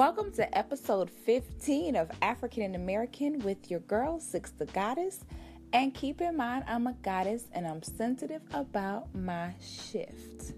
[0.00, 5.26] Welcome to episode 15 of African and American with your girl, Six the Goddess.
[5.74, 10.54] And keep in mind, I'm a goddess and I'm sensitive about my shift.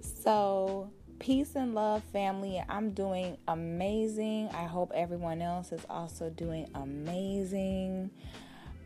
[0.00, 2.60] So, peace and love, family.
[2.68, 4.48] I'm doing amazing.
[4.48, 8.10] I hope everyone else is also doing amazing.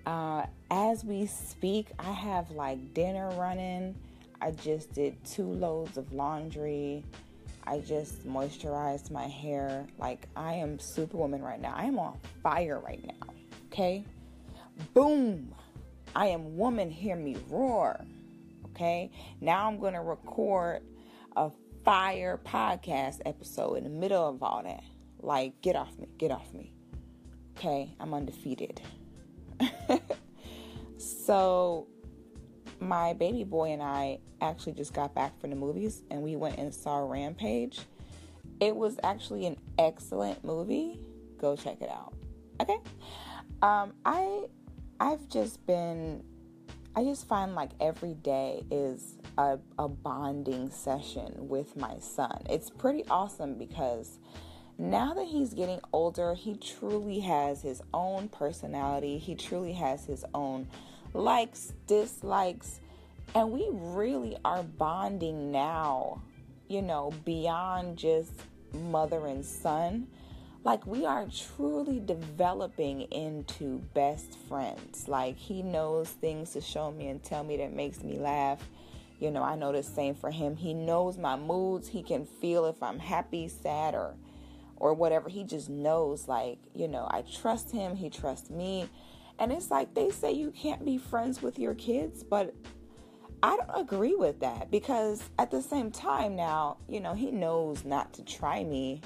[0.05, 3.95] Uh, as we speak, I have like dinner running.
[4.43, 7.03] I just did two loads of laundry.
[7.69, 9.87] I just moisturized my hair.
[9.99, 11.75] Like, I am superwoman right now.
[11.77, 13.35] I am on fire right now.
[13.67, 14.07] Okay?
[14.95, 15.55] Boom!
[16.17, 18.01] I am woman, hear me roar.
[18.71, 19.11] Okay?
[19.43, 20.81] Now I'm going to record
[21.37, 21.51] a
[21.85, 24.83] fire podcast episode in the middle of all that.
[25.21, 26.73] Like, get off me, get off me.
[27.59, 27.95] Okay?
[28.01, 28.81] I'm undefeated.
[30.97, 31.87] so,
[32.81, 36.59] my baby boy and I actually just got back from the movies and we went
[36.59, 37.81] and saw Rampage.
[38.61, 41.01] It was actually an excellent movie.
[41.39, 42.15] Go check it out.
[42.61, 42.79] Okay?
[43.63, 44.47] Um, I
[45.01, 46.25] I've just been
[46.97, 52.43] I just find like every day is a, a bonding session with my son.
[52.51, 54.19] It's pretty awesome because
[54.79, 59.19] now that he's getting older, he truly has his own personality.
[59.19, 60.67] He truly has his own
[61.15, 62.81] likes, dislikes,
[63.35, 66.23] and we really are bonding now,
[66.69, 68.33] you know, beyond just
[68.73, 70.09] mother and son.
[70.65, 75.09] Like, we are truly developing into best friends.
[75.09, 78.59] Like, he knows things to show me and tell me that makes me laugh.
[79.21, 80.57] You know, I know the same for him.
[80.57, 81.89] He knows my moods.
[81.89, 84.15] He can feel if I'm happy, sad, or
[84.81, 85.29] or whatever.
[85.29, 88.89] He just knows like, you know, I trust him, he trusts me.
[89.39, 92.55] And it's like they say you can't be friends with your kids, but
[93.43, 97.85] I don't agree with that because at the same time now, you know, he knows
[97.85, 99.01] not to try me.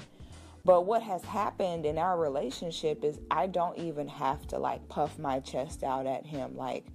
[0.65, 5.19] But what has happened in our relationship is I don't even have to like puff
[5.19, 6.85] my chest out at him like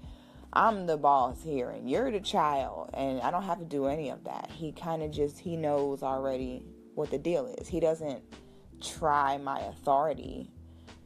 [0.52, 4.08] I'm the boss here and you're the child and I don't have to do any
[4.08, 4.50] of that.
[4.50, 6.64] He kind of just he knows already
[6.94, 7.68] what the deal is.
[7.68, 8.22] He doesn't
[8.80, 10.50] try my authority,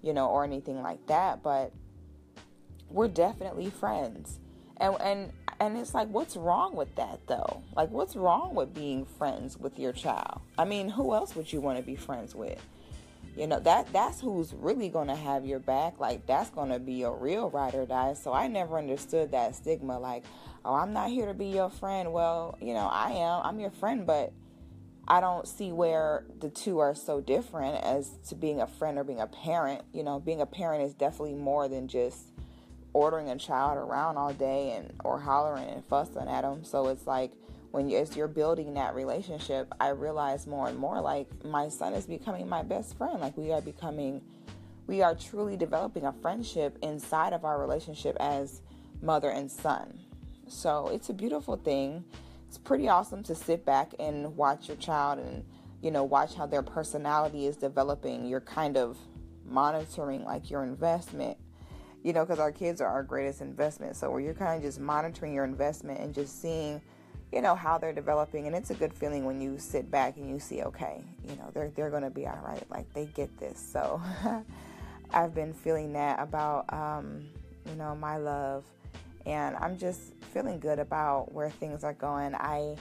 [0.00, 1.72] you know, or anything like that, but
[2.92, 4.38] we're definitely friends.
[4.78, 7.62] And and and it's like what's wrong with that though?
[7.76, 10.41] Like what's wrong with being friends with your child?
[10.58, 12.60] I mean, who else would you want to be friends with?
[13.36, 15.98] You know, that that's who's really going to have your back.
[15.98, 18.14] Like that's going to be a real ride or die.
[18.14, 20.25] So I never understood that stigma like,
[20.64, 23.41] "Oh, I'm not here to be your friend." Well, you know, I am.
[23.44, 24.32] I'm your friend, but
[25.08, 29.04] I don't see where the two are so different as to being a friend or
[29.04, 29.82] being a parent.
[29.92, 32.31] You know, being a parent is definitely more than just
[32.92, 36.64] ordering a child around all day and or hollering and fussing at them.
[36.64, 37.32] So it's like
[37.70, 41.94] when you, as you're building that relationship, I realize more and more like my son
[41.94, 43.20] is becoming my best friend.
[43.20, 44.20] Like we are becoming,
[44.86, 48.60] we are truly developing a friendship inside of our relationship as
[49.00, 49.98] mother and son.
[50.47, 52.04] So it's a beautiful thing.
[52.47, 55.42] It's pretty awesome to sit back and watch your child and
[55.81, 58.26] you know watch how their personality is developing.
[58.26, 58.98] You're kind of
[59.47, 61.38] monitoring like your investment
[62.02, 63.96] you know, because our kids are our greatest investment.
[63.96, 66.80] So where you're kind of just monitoring your investment and just seeing,
[67.32, 70.28] you know, how they're developing, and it's a good feeling when you sit back and
[70.28, 72.64] you see, okay, you know, they're they're gonna be all right.
[72.70, 73.58] Like they get this.
[73.58, 74.02] So
[75.12, 77.24] I've been feeling that about, um,
[77.68, 78.64] you know, my love,
[79.24, 80.00] and I'm just
[80.32, 82.34] feeling good about where things are going.
[82.34, 82.76] I.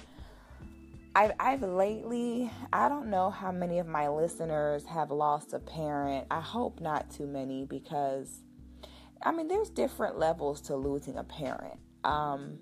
[1.13, 6.25] I've, I've lately, I don't know how many of my listeners have lost a parent.
[6.31, 8.29] I hope not too many because
[9.23, 11.79] I mean, there's different levels to losing a parent.
[12.03, 12.57] Um,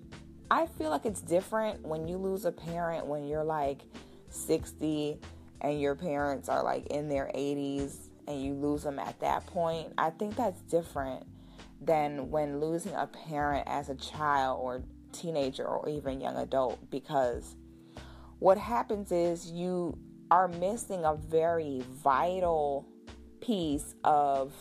[0.50, 3.80] I feel like it's different when you lose a parent when you're like
[4.28, 5.18] 60
[5.60, 9.92] and your parents are like in their 80s and you lose them at that point.
[9.96, 11.26] I think that's different
[11.80, 14.82] than when losing a parent as a child or
[15.12, 17.56] teenager or even young adult because
[18.38, 19.98] what happens is you
[20.30, 22.86] are missing a very vital
[23.40, 24.52] piece of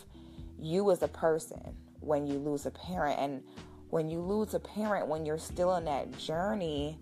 [0.57, 3.19] you as a person when you lose a parent.
[3.19, 3.43] And
[3.89, 6.97] when you lose a parent, when you're still in that journey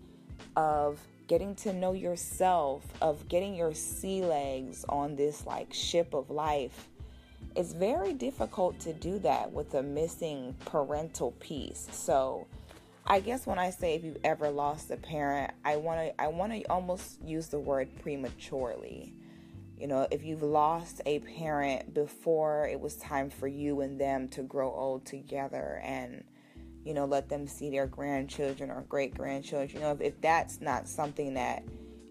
[0.56, 6.30] of getting to know yourself, of getting your sea legs on this like ship of
[6.30, 6.88] life,
[7.54, 11.88] it's very difficult to do that with a missing parental piece.
[11.92, 12.46] So,
[13.10, 16.28] I guess when I say if you've ever lost a parent, I want to I
[16.28, 19.14] want to almost use the word prematurely.
[19.78, 24.28] You know, if you've lost a parent before it was time for you and them
[24.28, 26.24] to grow old together and,
[26.84, 30.60] you know, let them see their grandchildren or great grandchildren, you know, if, if that's
[30.60, 31.62] not something that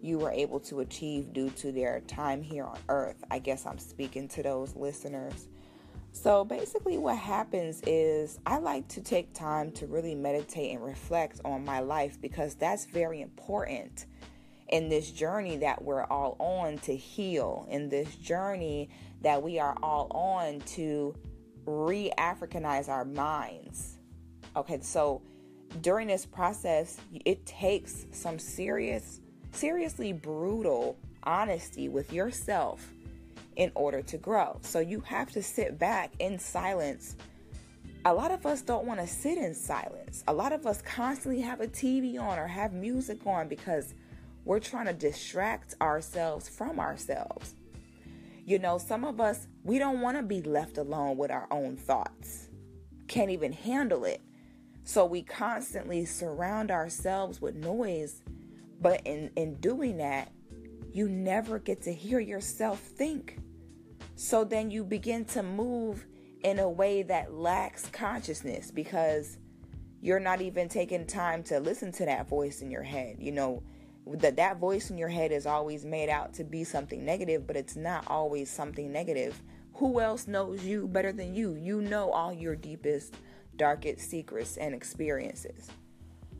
[0.01, 3.23] you were able to achieve due to their time here on earth.
[3.31, 5.47] I guess I'm speaking to those listeners.
[6.11, 11.41] So basically, what happens is I like to take time to really meditate and reflect
[11.45, 14.05] on my life because that's very important
[14.69, 18.89] in this journey that we're all on to heal, in this journey
[19.21, 21.15] that we are all on to
[21.65, 23.97] re Africanize our minds.
[24.55, 25.21] Okay, so
[25.81, 29.21] during this process, it takes some serious,
[29.51, 32.91] seriously brutal honesty with yourself
[33.55, 34.57] in order to grow.
[34.61, 37.15] So you have to sit back in silence.
[38.05, 40.23] A lot of us don't want to sit in silence.
[40.27, 43.93] A lot of us constantly have a TV on or have music on because
[44.47, 47.55] we're trying to distract ourselves from ourselves.
[48.45, 51.75] You know, some of us, we don't want to be left alone with our own
[51.75, 52.47] thoughts,
[53.09, 54.21] can't even handle it.
[54.85, 58.21] So we constantly surround ourselves with noise.
[58.79, 60.31] But in, in doing that,
[60.93, 63.39] you never get to hear yourself think.
[64.15, 66.05] So then you begin to move
[66.43, 69.39] in a way that lacks consciousness because
[69.99, 73.17] you're not even taking time to listen to that voice in your head.
[73.19, 73.63] You know,
[74.15, 77.55] that that voice in your head is always made out to be something negative, but
[77.55, 79.41] it's not always something negative.
[79.75, 81.53] Who else knows you better than you?
[81.53, 83.15] You know all your deepest
[83.57, 85.67] darkest secrets and experiences.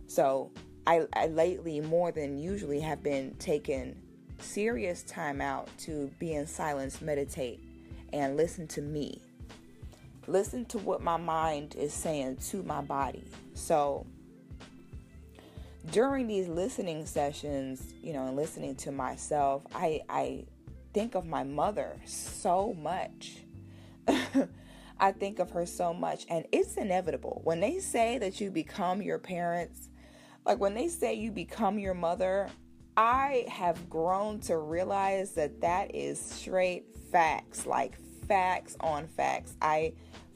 [0.07, 0.51] So
[0.85, 3.95] I, I lately, more than usually, have been taking
[4.39, 7.59] serious time out to be in silence, meditate,
[8.13, 9.21] and listen to me.
[10.27, 13.23] Listen to what my mind is saying to my body.
[13.53, 14.05] So
[15.91, 20.45] during these listening sessions, you know, and listening to myself, I I
[20.93, 23.43] think of my mother so much.
[24.99, 27.41] I think of her so much, and it's inevitable.
[27.43, 29.89] When they say that you become your parents,
[30.45, 32.49] like when they say you become your mother,
[32.95, 39.55] I have grown to realize that that is straight facts, like facts on facts.
[39.61, 39.93] I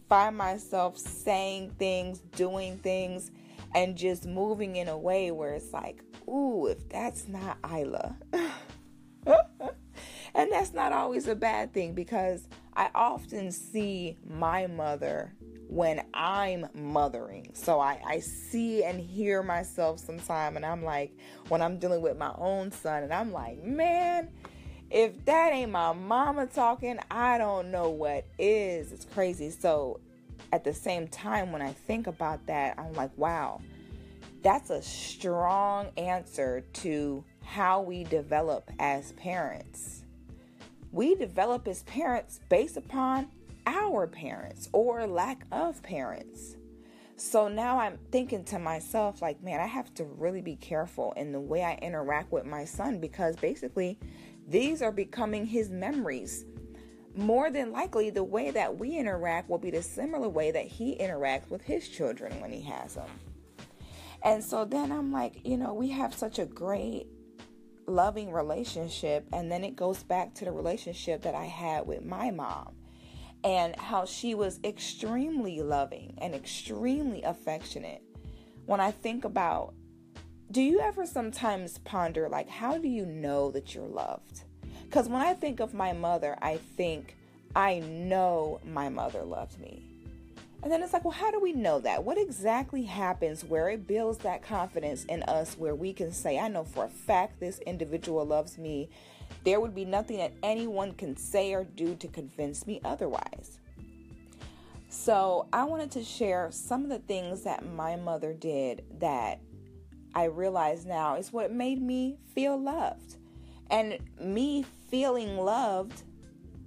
[0.07, 3.31] find myself saying things, doing things,
[3.73, 8.15] and just moving in a way where it's like, ooh, if that's not Isla.
[10.35, 15.33] and that's not always a bad thing because I often see my mother
[15.67, 17.51] when I'm mothering.
[17.53, 22.17] So I, I see and hear myself sometime, and I'm like, when I'm dealing with
[22.17, 24.29] my own son, and I'm like, man,
[24.89, 28.91] if that ain't my mama talking, I don't know what is.
[28.91, 29.49] It's crazy.
[29.49, 30.01] So
[30.51, 33.61] at the same time, when I think about that, I'm like, wow,
[34.41, 40.01] that's a strong answer to how we develop as parents
[40.91, 43.27] we develop as parents based upon
[43.65, 46.57] our parents or lack of parents.
[47.15, 51.31] So now I'm thinking to myself, like, man, I have to really be careful in
[51.31, 53.99] the way I interact with my son because basically
[54.47, 56.45] these are becoming his memories.
[57.15, 60.95] More than likely, the way that we interact will be the similar way that he
[60.95, 63.09] interacts with his children when he has them.
[64.23, 67.07] And so then I'm like, you know, we have such a great
[67.87, 69.27] loving relationship.
[69.33, 72.75] And then it goes back to the relationship that I had with my mom
[73.43, 78.03] and how she was extremely loving and extremely affectionate.
[78.65, 79.73] When I think about,
[80.51, 84.43] do you ever sometimes ponder, like, how do you know that you're loved?
[84.91, 87.15] Because when I think of my mother, I think,
[87.55, 89.81] I know my mother loved me.
[90.63, 92.03] And then it's like, well, how do we know that?
[92.03, 96.49] What exactly happens where it builds that confidence in us where we can say, I
[96.49, 98.89] know for a fact this individual loves me.
[99.45, 103.59] There would be nothing that anyone can say or do to convince me otherwise.
[104.89, 109.39] So, I wanted to share some of the things that my mother did that
[110.13, 113.15] I realize now is what made me feel loved.
[113.71, 116.03] And me feeling loved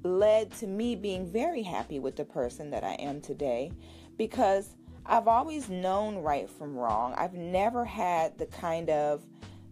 [0.03, 3.73] led to me being very happy with the person that I am today
[4.17, 7.15] because I've always known right from wrong.
[7.17, 9.23] I've never had the kind of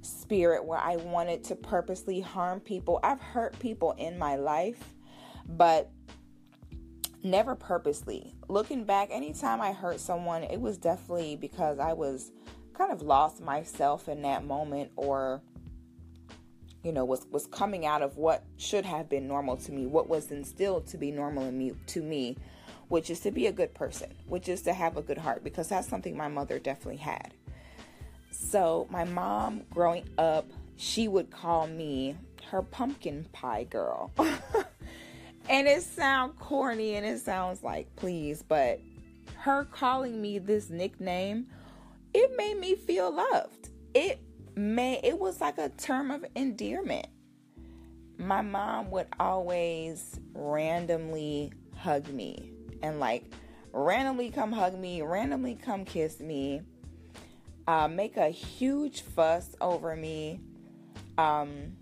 [0.02, 3.00] spirit where I wanted to purposely harm people.
[3.02, 4.82] I've hurt people in my life,
[5.48, 5.90] but
[7.22, 8.34] never purposely.
[8.48, 12.32] Looking back, anytime I hurt someone, it was definitely because I was
[12.74, 15.42] kind of lost myself in that moment or
[16.82, 20.08] you know was was coming out of what should have been normal to me what
[20.08, 22.36] was instilled to be normal in me to me
[22.88, 25.68] which is to be a good person which is to have a good heart because
[25.68, 27.32] that's something my mother definitely had.
[28.30, 30.46] So my mom growing up
[30.76, 32.16] she would call me
[32.50, 34.10] her pumpkin pie girl.
[35.48, 38.80] And it sounds corny and it sounds like please but
[39.38, 41.46] her calling me this nickname
[42.14, 43.70] it made me feel loved.
[43.94, 44.20] It
[44.54, 47.06] may it was like a term of endearment.
[48.18, 53.32] My mom would always randomly hug me and like
[53.72, 56.62] randomly come hug me, randomly come kiss me,
[57.66, 60.40] uh, make a huge fuss over me.
[61.18, 61.72] Um,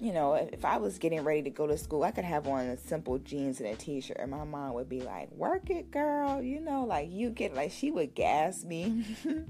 [0.00, 2.76] you know, if I was getting ready to go to school, I could have on
[2.78, 6.60] simple jeans and a t-shirt, and my mom would be like, "Work it, girl," you
[6.60, 9.04] know, like you get like she would gas me.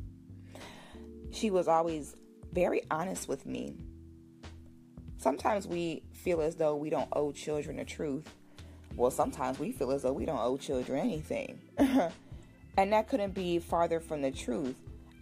[1.30, 2.14] she was always
[2.58, 3.76] very honest with me.
[5.18, 8.28] Sometimes we feel as though we don't owe children the truth.
[8.96, 11.60] Well, sometimes we feel as though we don't owe children anything.
[11.78, 14.74] and that couldn't be farther from the truth.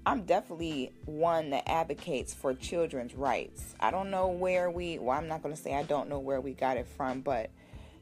[0.07, 3.75] I'm definitely one that advocates for children's rights.
[3.81, 6.40] I don't know where we, well, I'm not going to say I don't know where
[6.40, 7.50] we got it from, but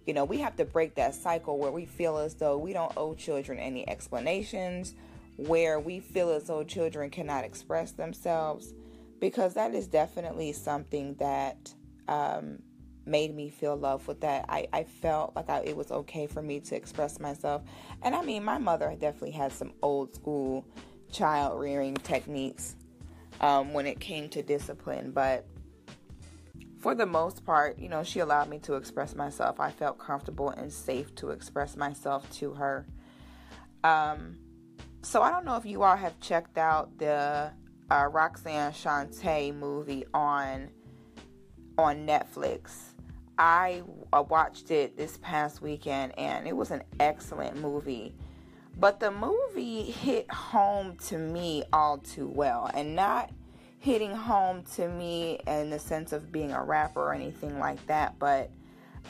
[0.07, 2.93] you know, we have to break that cycle where we feel as though we don't
[2.97, 4.95] owe children any explanations,
[5.39, 8.75] where we feel as though children cannot express themselves,
[9.21, 11.73] because that is definitely something that
[12.09, 12.59] um,
[13.07, 14.47] made me feel love with that.
[14.49, 17.63] I, I felt like I, it was okay for me to express myself.
[18.03, 20.67] And I mean, my mother definitely had some old school
[21.11, 22.77] child rearing techniques
[23.41, 25.47] um, when it came to discipline, but
[26.85, 29.59] for the most part, you know, she allowed me to express myself.
[29.59, 32.87] I felt comfortable and safe to express myself to her.
[33.83, 34.37] Um,
[35.01, 37.53] so I don't know if you all have checked out the
[37.91, 40.69] uh, Roxanne Shante movie on
[41.77, 42.71] on Netflix.
[43.37, 48.15] I watched it this past weekend and it was an excellent movie.
[48.79, 53.31] But the movie hit home to me all too well, and not
[53.79, 58.19] hitting home to me in the sense of being a rapper or anything like that,
[58.19, 58.51] but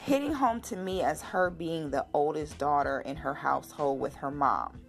[0.01, 4.29] hitting home to me as her being the oldest daughter in her household with her
[4.29, 4.79] mom.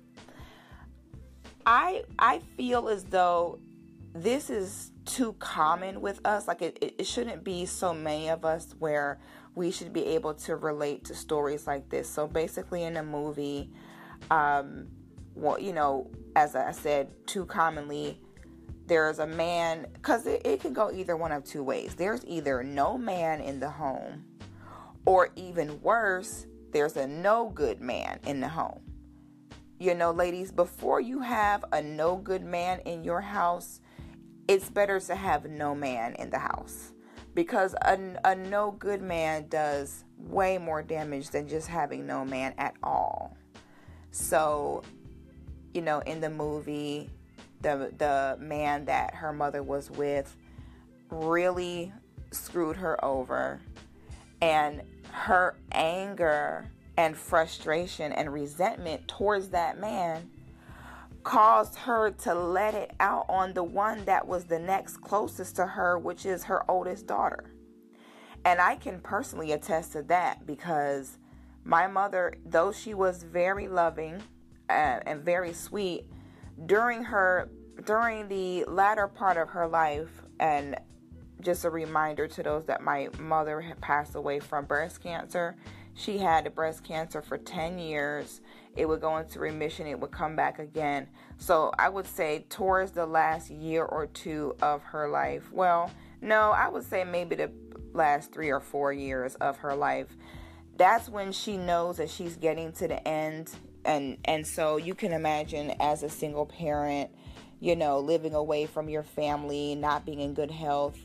[1.64, 3.58] I I feel as though
[4.22, 6.48] this is too common with us.
[6.48, 9.18] Like it, it shouldn't be so many of us where
[9.54, 12.08] we should be able to relate to stories like this.
[12.08, 13.70] So basically in a movie,
[14.30, 14.88] um,
[15.34, 18.20] well, you know, as I said, too commonly,
[18.86, 21.94] there's a man, because it, it can go either one of two ways.
[21.94, 24.24] There's either no man in the home,
[25.04, 28.80] or even worse, there's a no good man in the home.
[29.78, 33.80] You know, ladies, before you have a no good man in your house,
[34.48, 36.92] it's better to have no man in the house
[37.34, 42.54] because a, a no good man does way more damage than just having no man
[42.58, 43.36] at all.
[44.10, 44.82] So,
[45.74, 47.10] you know, in the movie,
[47.60, 50.34] the the man that her mother was with
[51.10, 51.92] really
[52.30, 53.60] screwed her over
[54.40, 60.30] and her anger and frustration and resentment towards that man
[61.26, 65.66] caused her to let it out on the one that was the next closest to
[65.66, 67.52] her, which is her oldest daughter.
[68.44, 71.18] And I can personally attest to that because
[71.64, 74.22] my mother, though she was very loving
[74.68, 76.06] and, and very sweet,
[76.64, 77.50] during her
[77.84, 80.76] during the latter part of her life, and
[81.40, 85.56] just a reminder to those that my mother had passed away from breast cancer.
[85.94, 88.40] She had breast cancer for 10 years.
[88.76, 91.08] It would go into remission, it would come back again.
[91.38, 95.90] So I would say, towards the last year or two of her life, well,
[96.20, 97.50] no, I would say maybe the
[97.92, 100.08] last three or four years of her life,
[100.76, 103.50] that's when she knows that she's getting to the end
[103.86, 107.10] and and so you can imagine as a single parent
[107.60, 110.98] you know living away from your family not being in good health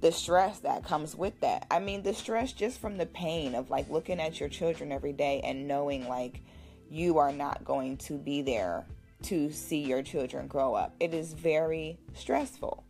[0.00, 3.68] the stress that comes with that i mean the stress just from the pain of
[3.68, 6.40] like looking at your children every day and knowing like
[6.90, 8.84] you are not going to be there
[9.22, 10.94] to see your children grow up.
[10.98, 12.84] It is very stressful.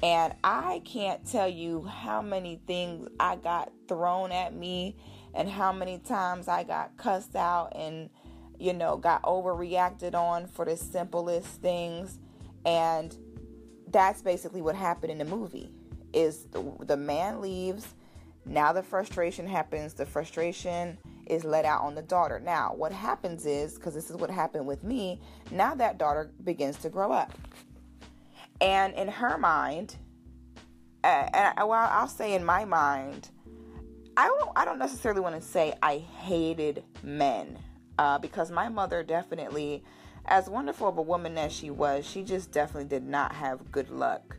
[0.00, 4.94] And i can't tell you how many things i got thrown at me
[5.34, 8.10] and how many times I got cussed out and,
[8.58, 12.18] you know, got overreacted on for the simplest things.
[12.64, 13.16] And
[13.88, 15.70] that's basically what happened in the movie
[16.12, 17.94] is the, the man leaves.
[18.44, 19.94] Now the frustration happens.
[19.94, 20.98] The frustration
[21.30, 22.40] is let out on the daughter.
[22.40, 25.20] Now what happens is because this is what happened with me
[25.50, 27.32] now that daughter begins to grow up.
[28.60, 29.96] And in her mind
[31.04, 33.30] uh, and well i'll say in my mind
[34.18, 37.56] I don't I don't necessarily want to say I hated men
[37.98, 39.84] uh, because my mother definitely,
[40.24, 43.90] as wonderful of a woman as she was, she just definitely did not have good
[43.90, 44.38] luck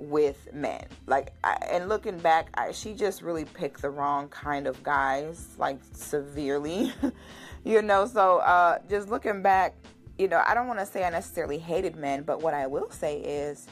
[0.00, 0.84] with men.
[1.06, 5.54] Like, I, and looking back, I, she just really picked the wrong kind of guys,
[5.58, 6.92] like severely,
[7.64, 8.06] you know.
[8.06, 9.76] So, uh, just looking back,
[10.18, 12.90] you know, I don't want to say I necessarily hated men, but what I will
[12.90, 13.68] say is,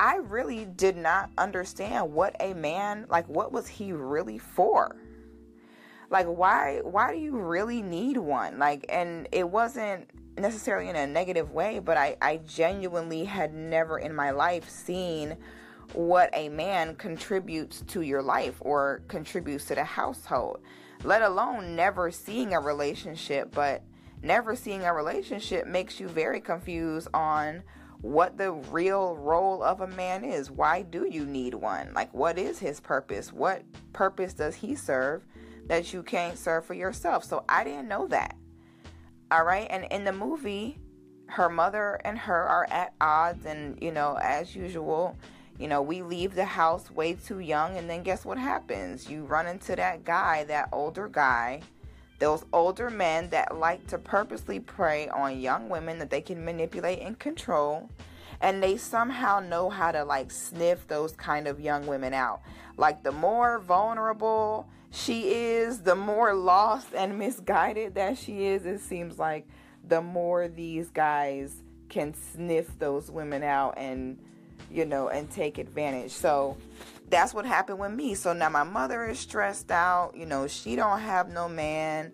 [0.00, 4.96] I really did not understand what a man like what was he really for?
[6.10, 8.58] Like why why do you really need one?
[8.58, 13.98] Like and it wasn't necessarily in a negative way, but I, I genuinely had never
[13.98, 15.36] in my life seen
[15.92, 20.60] what a man contributes to your life or contributes to the household,
[21.04, 23.54] let alone never seeing a relationship.
[23.54, 23.82] But
[24.22, 27.62] never seeing a relationship makes you very confused on
[28.00, 30.50] what the real role of a man is.
[30.50, 31.92] Why do you need one?
[31.94, 33.32] Like, what is his purpose?
[33.32, 33.62] What
[33.92, 35.22] purpose does he serve
[35.66, 37.24] that you can't serve for yourself?
[37.24, 38.36] So I didn't know that.
[39.32, 39.66] All right.
[39.70, 40.76] And in the movie,
[41.28, 43.46] her mother and her are at odds.
[43.46, 45.16] And, you know, as usual,
[45.58, 47.78] you know, we leave the house way too young.
[47.78, 49.08] And then guess what happens?
[49.08, 51.62] You run into that guy, that older guy,
[52.18, 57.00] those older men that like to purposely prey on young women that they can manipulate
[57.00, 57.88] and control.
[58.42, 62.42] And they somehow know how to like sniff those kind of young women out.
[62.76, 68.80] Like the more vulnerable she is, the more lost and misguided that she is, it
[68.80, 69.46] seems like
[69.88, 71.56] the more these guys
[71.88, 74.18] can sniff those women out and
[74.70, 76.10] you know and take advantage.
[76.10, 76.58] So
[77.08, 78.14] that's what happened with me.
[78.14, 82.12] So now my mother is stressed out, you know, she don't have no man.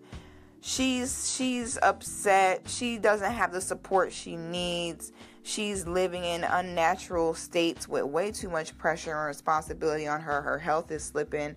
[0.61, 2.67] She's she's upset.
[2.67, 5.11] She doesn't have the support she needs.
[5.49, 10.43] She's living in unnatural states with way too much pressure and responsibility on her.
[10.43, 11.55] Her health is slipping.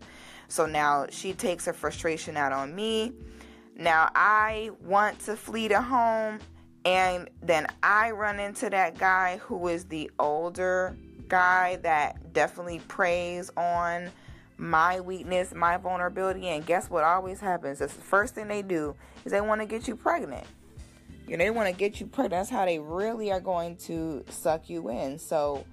[0.48, 3.12] So now she takes her frustration out on me.
[3.76, 6.38] Now I want to flee to home,
[6.86, 10.96] and then I run into that guy who is the older
[11.28, 14.10] guy that definitely preys on
[14.56, 16.48] my weakness, my vulnerability.
[16.48, 17.80] And guess what always happens?
[17.80, 18.96] That's the first thing they do
[19.26, 20.46] is they want to get you pregnant.
[21.26, 22.32] You know, they want to get you pregnant.
[22.32, 25.18] That's how they really are going to suck you in.
[25.18, 25.64] So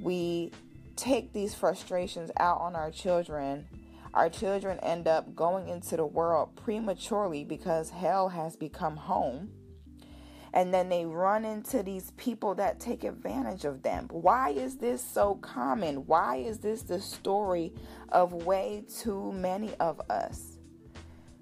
[0.00, 0.52] we
[0.96, 3.66] take these frustrations out on our children
[4.14, 9.50] our children end up going into the world prematurely because hell has become home.
[10.54, 14.06] And then they run into these people that take advantage of them.
[14.10, 16.06] Why is this so common?
[16.06, 17.72] Why is this the story
[18.10, 20.58] of way too many of us?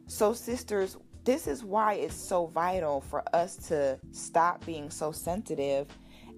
[0.07, 0.97] So, sisters,
[1.31, 5.87] this is why it's so vital for us to stop being so sensitive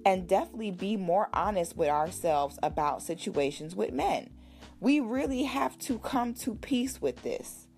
[0.04, 4.28] and definitely be more honest with ourselves about situations with men.
[4.80, 7.68] We really have to come to peace with this.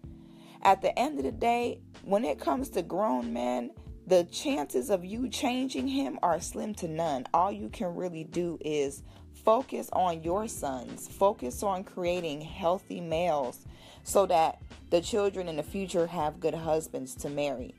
[0.62, 3.70] At the end of the day, when it comes to grown men,
[4.08, 7.26] the chances of you changing him are slim to none.
[7.32, 9.04] All you can really do is
[9.44, 13.66] focus on your sons, focus on creating healthy males
[14.04, 17.74] so that the children in the future have good husbands to marry.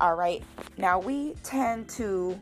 [0.00, 0.42] All right.
[0.76, 2.38] Now we tend to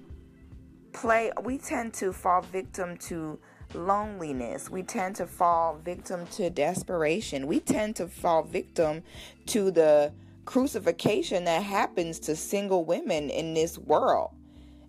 [0.92, 3.38] play we tend to fall victim to
[3.74, 4.68] loneliness.
[4.68, 7.46] We tend to fall victim to desperation.
[7.46, 9.02] We tend to fall victim
[9.46, 10.12] to the
[10.44, 14.32] crucifixion that happens to single women in this world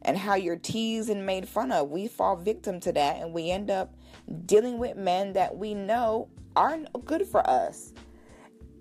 [0.01, 1.89] and how you're teased and made fun of.
[1.89, 3.93] We fall victim to that and we end up
[4.45, 7.93] dealing with men that we know aren't good for us.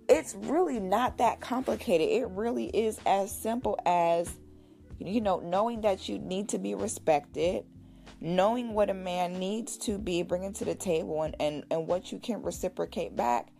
[0.08, 2.08] It's really not that complicated.
[2.08, 4.30] It really is as simple as,
[4.98, 7.64] you know, knowing that you need to be respected,
[8.20, 12.12] knowing what a man needs to be bringing to the table and, and, and what
[12.12, 13.52] you can reciprocate back.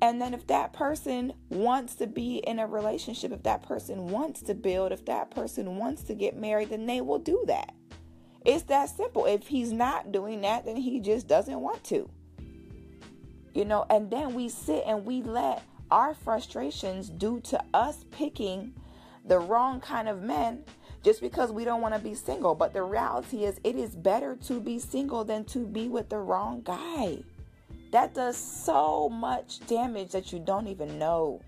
[0.00, 4.42] And then if that person wants to be in a relationship, if that person wants
[4.42, 7.72] to build, if that person wants to get married, then they will do that.
[8.44, 9.26] It's that simple.
[9.26, 12.10] If he's not doing that, then he just doesn't want to.
[13.54, 18.74] You know, and then we sit and we let our frustrations due to us picking
[19.26, 20.64] the wrong kind of men
[21.02, 22.54] just because we don't want to be single.
[22.54, 26.18] But the reality is, it is better to be single than to be with the
[26.18, 27.18] wrong guy.
[27.90, 31.42] That does so much damage that you don't even know.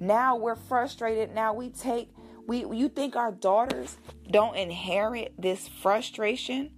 [0.00, 1.34] Now we're frustrated.
[1.34, 2.10] Now we take
[2.46, 3.96] we you think our daughters
[4.30, 6.70] don't inherit this frustration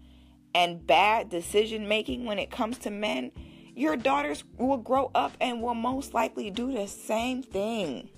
[0.55, 3.31] and bad decision making when it comes to men?
[3.77, 8.09] Your daughters will grow up and will most likely do the same thing.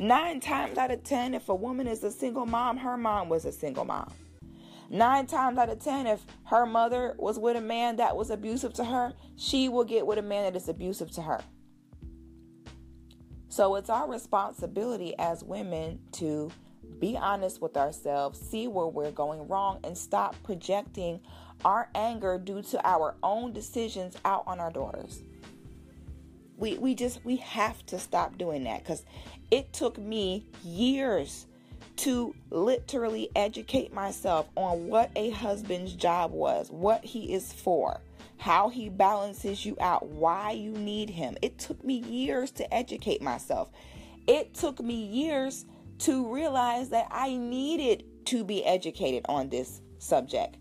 [0.00, 3.44] Nine times out of ten, if a woman is a single mom, her mom was
[3.44, 4.12] a single mom.
[4.90, 8.72] Nine times out of ten, if her mother was with a man that was abusive
[8.74, 11.40] to her, she will get with a man that is abusive to her.
[13.48, 16.50] So it's our responsibility as women to
[16.98, 21.20] be honest with ourselves, see where we're going wrong, and stop projecting
[21.64, 25.22] our anger due to our own decisions out on our daughters
[26.58, 29.04] we we just we have to stop doing that because
[29.50, 31.46] it took me years
[31.96, 38.00] to literally educate myself on what a husband's job was, what he is for,
[38.36, 41.36] how he balances you out, why you need him.
[41.42, 43.70] It took me years to educate myself.
[44.28, 45.66] It took me years
[46.00, 50.56] to realize that I needed to be educated on this subject.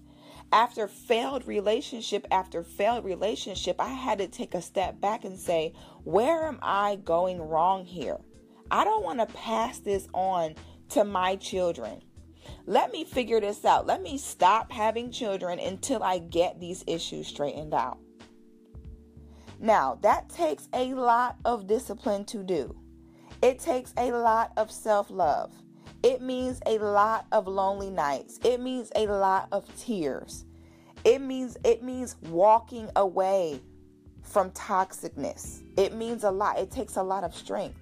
[0.51, 5.73] After failed relationship after failed relationship, I had to take a step back and say,
[6.03, 8.17] where am I going wrong here?
[8.71, 10.55] I don't want to pass this on
[10.89, 12.01] to my children.
[12.65, 13.87] Let me figure this out.
[13.87, 17.99] Let me stop having children until I get these issues straightened out.
[19.59, 22.75] Now, that takes a lot of discipline to do.
[23.41, 25.51] It takes a lot of self love.
[26.07, 28.39] It means a lot of lonely nights.
[28.45, 30.45] It means a lot of tears.
[31.03, 33.59] It means it means walking away
[34.21, 35.63] from toxicness.
[35.75, 36.59] It means a lot.
[36.59, 37.81] It takes a lot of strength.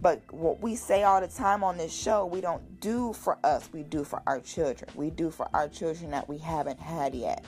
[0.00, 3.68] But what we say all the time on this show, we don't do for us,
[3.72, 4.90] we do for our children.
[4.96, 7.44] We do for our children that we haven't had yet.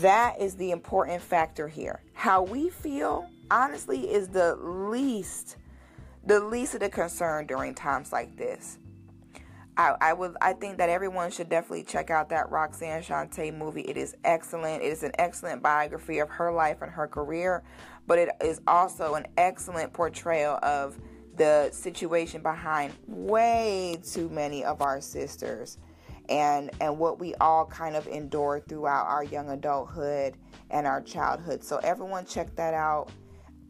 [0.00, 2.00] That is the important factor here.
[2.12, 5.58] How we feel, honestly, is the least,
[6.24, 8.78] the least of the concern during times like this.
[9.76, 13.82] I, I would I think that everyone should definitely check out that Roxanne Shante movie.
[13.82, 14.82] It is excellent.
[14.82, 17.62] It is an excellent biography of her life and her career,
[18.06, 20.98] but it is also an excellent portrayal of
[21.36, 25.78] the situation behind way too many of our sisters
[26.28, 30.36] and and what we all kind of endured throughout our young adulthood
[30.70, 31.64] and our childhood.
[31.64, 33.10] So everyone check that out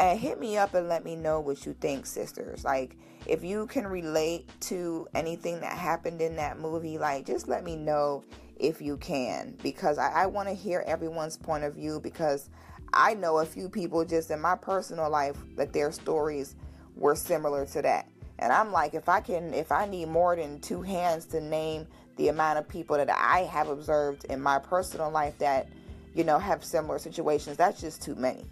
[0.03, 2.65] and hit me up and let me know what you think, sisters.
[2.65, 7.63] Like if you can relate to anything that happened in that movie, like just let
[7.63, 8.25] me know
[8.59, 12.51] if you can because I, I want to hear everyone's point of view because
[12.93, 16.57] I know a few people just in my personal life that their stories
[16.97, 18.09] were similar to that.
[18.41, 21.87] And I'm like, if I can, if I need more than two hands to name
[22.17, 25.69] the amount of people that I have observed in my personal life that,
[26.13, 28.45] you know, have similar situations, that's just too many.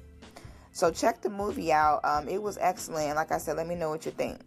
[0.73, 2.01] So check the movie out.
[2.05, 3.17] Um, it was excellent.
[3.17, 4.41] Like I said, let me know what you think.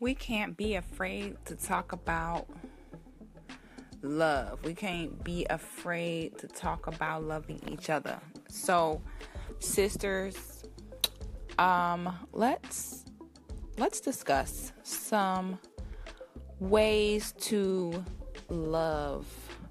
[0.00, 2.48] We can't be afraid to talk about
[4.02, 4.64] love.
[4.64, 8.18] We can't be afraid to talk about loving each other.
[8.48, 9.00] So,
[9.60, 10.64] sisters,
[11.58, 13.04] um let's
[13.78, 15.58] let's discuss some
[16.58, 18.04] ways to
[18.48, 19.26] love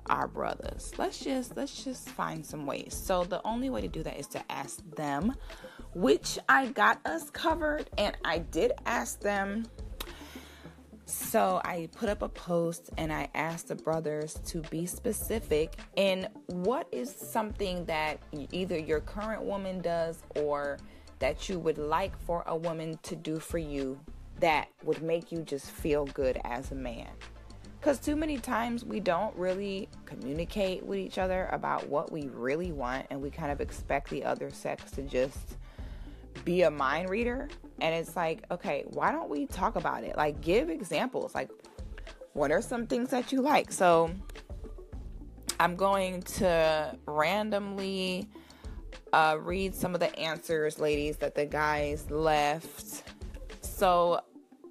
[0.08, 0.92] our brothers.
[0.98, 2.94] Let's just let's just find some ways.
[2.94, 5.36] So the only way to do that is to ask them,
[5.94, 9.66] which I got us covered and I did ask them
[11.12, 16.28] so I put up a post and I asked the brothers to be specific in
[16.48, 18.20] what is something that
[18.52, 20.78] either your current woman does or
[21.20, 24.00] that you would like for a woman to do for you
[24.40, 27.10] that would make you just feel good as a man.
[27.82, 32.72] Because too many times we don't really communicate with each other about what we really
[32.72, 35.58] want, and we kind of expect the other sex to just
[36.46, 37.50] be a mind reader.
[37.80, 40.16] And it's like okay why don't we talk about it?
[40.16, 41.34] Like give examples.
[41.34, 41.50] Like
[42.34, 43.72] what are some things that you like?
[43.72, 44.12] So
[45.60, 48.28] i'm going to randomly
[49.14, 53.04] uh, read some of the answers ladies that the guys left.
[53.62, 54.22] So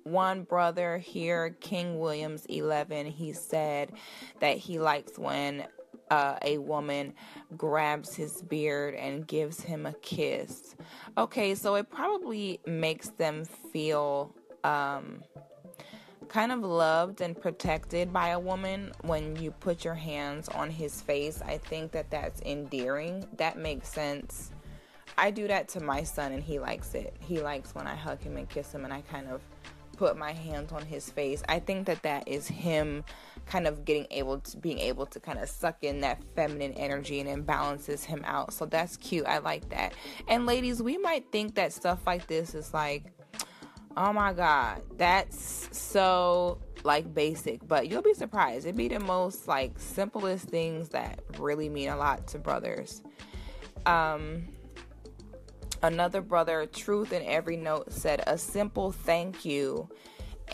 [0.04, 3.92] one brother here king williams 11 he said
[4.40, 5.66] that he likes when
[6.10, 7.14] uh, a woman
[7.56, 10.74] grabs his beard and gives him a kiss.
[11.16, 14.34] Okay, so it probably makes them feel
[14.64, 15.22] um,
[16.28, 21.00] kind of loved and protected by a woman when you put your hands on his
[21.00, 21.40] face.
[21.42, 23.24] I think that that's endearing.
[23.36, 24.50] That makes sense.
[25.18, 27.14] I do that to my son and he likes it.
[27.20, 29.42] He likes when I hug him and kiss him and I kind of
[30.00, 31.42] put my hands on his face.
[31.46, 33.04] I think that that is him
[33.44, 37.20] kind of getting able to being able to kind of suck in that feminine energy
[37.20, 38.54] and it balances him out.
[38.54, 39.26] So that's cute.
[39.26, 39.92] I like that.
[40.26, 43.12] And ladies, we might think that stuff like this is like
[43.96, 48.64] oh my god, that's so like basic, but you'll be surprised.
[48.64, 53.02] It'd be the most like simplest things that really mean a lot to brothers.
[53.84, 54.48] Um
[55.82, 59.88] Another brother, Truth in Every Note, said, A simple thank you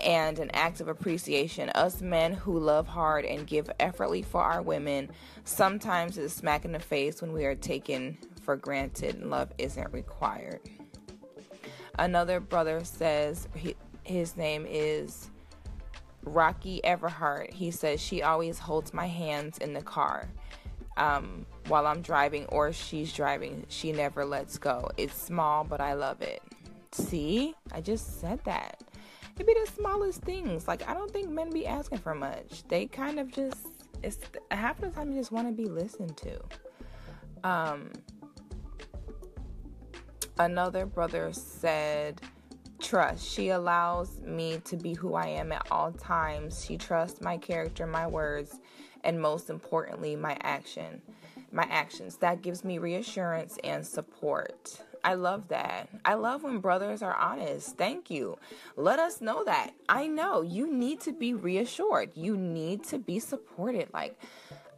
[0.05, 1.71] and an act of appreciation.
[1.71, 5.11] Us men who love hard and give effortly for our women
[5.45, 9.93] sometimes is smack in the face when we are taken for granted and love isn't
[9.93, 10.61] required.
[11.99, 13.49] Another brother says,
[14.05, 15.31] his name is
[16.23, 17.53] Rocky Everhart.
[17.53, 20.29] He says, She always holds my hands in the car.
[20.97, 23.65] Um, while I'm driving or she's driving.
[23.69, 24.91] She never lets go.
[24.97, 26.43] It's small, but I love it.
[26.93, 28.83] See, I just said that.
[29.35, 30.67] It'd be the smallest things.
[30.67, 32.67] Like I don't think men be asking for much.
[32.69, 33.69] They kind of just
[34.03, 34.19] it's
[34.51, 36.41] half the time you just want to be listened to.
[37.45, 37.91] Um,
[40.39, 42.21] another brother said
[42.81, 43.29] trust.
[43.29, 46.65] She allows me to be who I am at all times.
[46.65, 48.59] She trusts my character, my words,
[49.07, 51.01] and most importantly, my action.
[51.53, 52.17] My actions.
[52.17, 54.83] That gives me reassurance and support.
[55.05, 55.89] I love that.
[56.05, 57.79] I love when brothers are honest.
[57.79, 58.37] Thank you.
[58.77, 59.71] Let us know that.
[59.89, 62.11] I know you need to be reassured.
[62.17, 63.89] You need to be supported.
[63.95, 64.21] Like,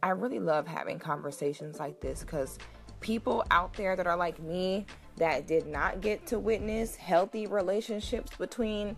[0.03, 2.59] I really love having conversations like this because
[2.99, 4.85] people out there that are like me
[5.17, 8.95] that did not get to witness healthy relationships between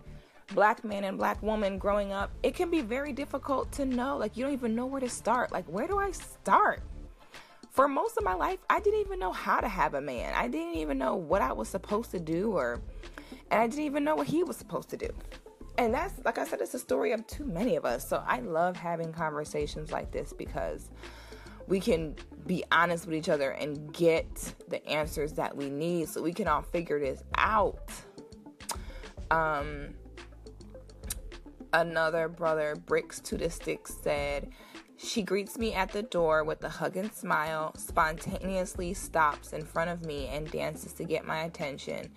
[0.54, 4.16] black man and black woman growing up, it can be very difficult to know.
[4.16, 5.52] Like, you don't even know where to start.
[5.52, 6.82] Like, where do I start?
[7.70, 10.34] For most of my life, I didn't even know how to have a man.
[10.34, 12.80] I didn't even know what I was supposed to do, or,
[13.50, 15.08] and I didn't even know what he was supposed to do.
[15.78, 18.06] And that's, like I said, it's a story of too many of us.
[18.06, 20.90] So I love having conversations like this because
[21.66, 22.14] we can
[22.46, 26.46] be honest with each other and get the answers that we need so we can
[26.46, 27.90] all figure this out.
[29.30, 29.94] Um,
[31.72, 34.50] another brother, Bricks to the Sticks, said,
[34.96, 39.90] She greets me at the door with a hug and smile, spontaneously stops in front
[39.90, 42.10] of me and dances to get my attention,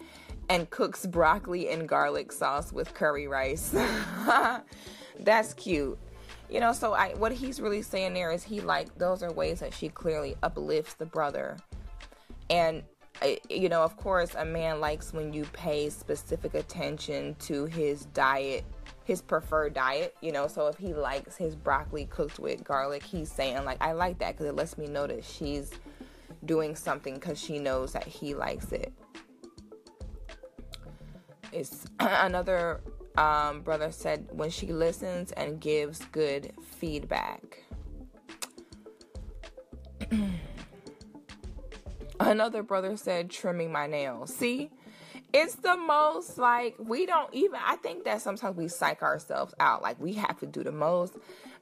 [0.49, 3.75] and cooks broccoli and garlic sauce with curry rice.
[5.19, 5.97] That's cute
[6.49, 9.59] you know so i what he's really saying there is he like those are ways
[9.59, 11.57] that she clearly uplifts the brother
[12.49, 12.83] and
[13.49, 18.63] you know of course a man likes when you pay specific attention to his diet
[19.05, 23.31] his preferred diet you know so if he likes his broccoli cooked with garlic he's
[23.31, 25.71] saying like i like that because it lets me know that she's
[26.43, 28.91] doing something because she knows that he likes it
[31.51, 32.81] it's another
[33.17, 37.63] um, brother said when she listens and gives good feedback.
[42.19, 44.33] Another brother said trimming my nails.
[44.33, 44.69] See,
[45.35, 49.81] it's the most like we don't even I think that sometimes we psych ourselves out
[49.81, 51.17] like we have to do the most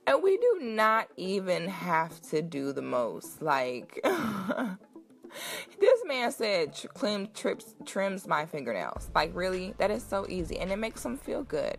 [0.05, 3.99] and we do not even have to do the most like
[5.79, 9.09] this man said Clem trips trims my fingernails.
[9.15, 11.77] Like really, that is so easy, and it makes him feel good.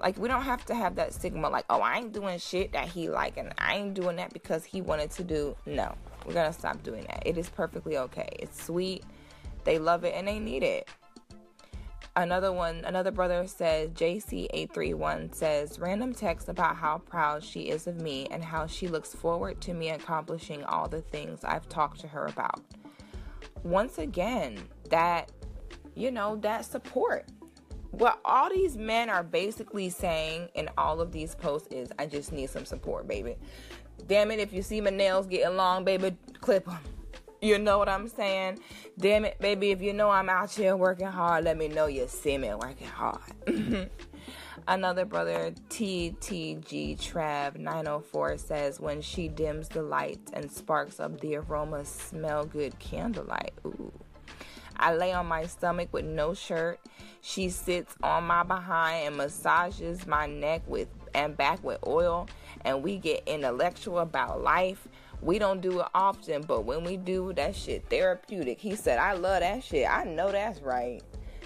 [0.00, 1.48] Like we don't have to have that stigma.
[1.48, 4.64] Like oh, I ain't doing shit that he like, and I ain't doing that because
[4.64, 5.56] he wanted to do.
[5.66, 5.94] No,
[6.24, 7.22] we're gonna stop doing that.
[7.26, 8.28] It is perfectly okay.
[8.38, 9.04] It's sweet.
[9.64, 10.88] They love it and they need it.
[12.16, 18.00] Another one, another brother says, JC831 says, random text about how proud she is of
[18.00, 22.08] me and how she looks forward to me accomplishing all the things I've talked to
[22.08, 22.62] her about
[23.66, 24.58] once again,
[24.90, 25.32] that,
[25.94, 27.26] you know, that support.
[27.90, 32.32] What all these men are basically saying in all of these posts is, I just
[32.32, 33.36] need some support, baby.
[34.06, 36.78] Damn it, if you see my nails getting long, baby, clip them.
[37.46, 38.58] You know what I'm saying?
[38.98, 42.08] Damn it, baby, if you know I'm out here working hard, let me know you
[42.08, 43.20] see me working hard.
[44.66, 51.36] Another brother, TTG Trav 904, says, When she dims the light and sparks up the
[51.36, 53.52] aroma, smell good candlelight.
[53.64, 53.92] Ooh.
[54.76, 56.80] I lay on my stomach with no shirt.
[57.20, 62.28] She sits on my behind and massages my neck with and back with oil,
[62.64, 64.88] and we get intellectual about life.
[65.22, 68.60] We don't do it often, but when we do, that shit therapeutic.
[68.60, 69.88] He said, I love that shit.
[69.90, 71.02] I know that's right.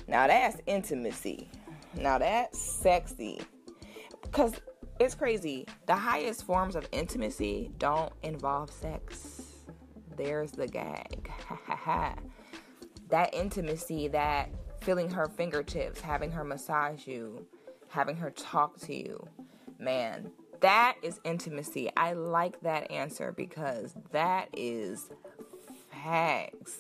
[0.09, 1.49] Now that's intimacy.
[1.95, 3.41] Now that's sexy.
[4.23, 4.55] Because
[4.99, 5.67] it's crazy.
[5.87, 9.43] The highest forms of intimacy don't involve sex.
[10.17, 11.31] There's the gag.
[13.09, 17.47] that intimacy, that feeling her fingertips, having her massage you,
[17.89, 19.27] having her talk to you.
[19.79, 21.91] Man, that is intimacy.
[21.97, 25.11] I like that answer because that is
[25.91, 26.79] facts.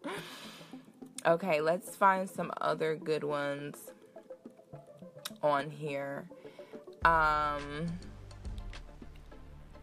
[1.26, 3.76] okay, let's find some other good ones
[5.42, 6.28] on here.
[7.04, 7.86] Um,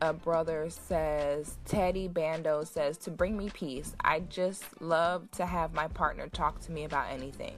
[0.01, 5.73] a brother says, Teddy Bando says, to bring me peace, I just love to have
[5.73, 7.55] my partner talk to me about anything.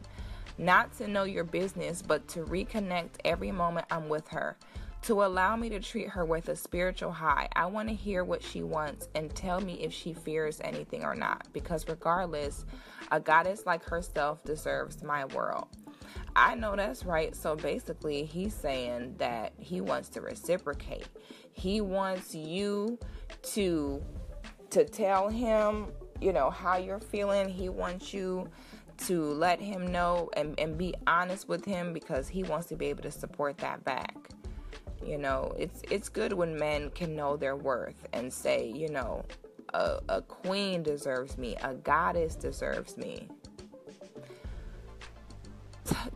[0.57, 4.57] Not to know your business, but to reconnect every moment I'm with her.
[5.03, 7.47] To allow me to treat her with a spiritual high.
[7.55, 11.15] I want to hear what she wants and tell me if she fears anything or
[11.15, 11.47] not.
[11.51, 12.65] Because regardless,
[13.11, 15.67] a goddess like herself deserves my world.
[16.35, 17.35] I know that's right.
[17.35, 21.07] So basically, he's saying that he wants to reciprocate.
[21.53, 22.99] He wants you
[23.53, 24.03] to
[24.69, 25.87] to tell him,
[26.21, 27.49] you know, how you're feeling.
[27.49, 28.47] He wants you
[29.07, 32.87] to let him know and, and be honest with him because he wants to be
[32.87, 34.29] able to support that back.
[35.05, 39.25] You know, it's it's good when men can know their worth and say, you know,
[39.73, 43.27] a, a queen deserves me, a goddess deserves me.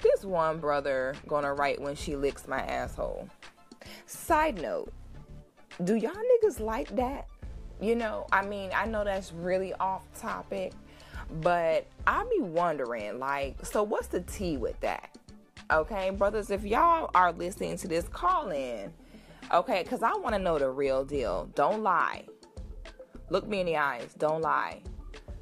[0.02, 3.28] This one brother gonna write when she licks my asshole.
[4.06, 4.92] Side note,
[5.84, 7.28] do y'all niggas like that?
[7.82, 10.74] You know, I mean, I know that's really off topic,
[11.42, 15.18] but I be wondering, like, so what's the tea with that?
[15.72, 18.94] Okay, brothers, if y'all are listening to this, call in.
[19.52, 21.50] Okay, because I want to know the real deal.
[21.56, 22.26] Don't lie.
[23.30, 24.14] Look me in the eyes.
[24.18, 24.82] Don't lie.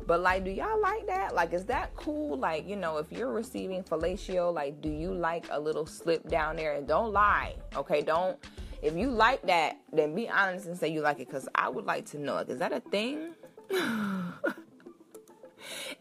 [0.07, 1.35] But like, do y'all like that?
[1.35, 2.37] Like, is that cool?
[2.37, 6.55] Like, you know, if you're receiving fellatio, like, do you like a little slip down
[6.55, 6.73] there?
[6.73, 7.55] And don't lie.
[7.75, 8.37] Okay, don't.
[8.81, 11.29] If you like that, then be honest and say you like it.
[11.29, 12.35] Cause I would like to know.
[12.35, 13.35] Like, is that a thing?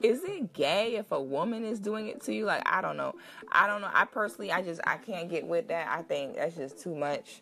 [0.02, 2.44] is it gay if a woman is doing it to you?
[2.44, 3.14] Like, I don't know.
[3.50, 3.90] I don't know.
[3.92, 5.88] I personally, I just, I can't get with that.
[5.88, 7.40] I think that's just too much.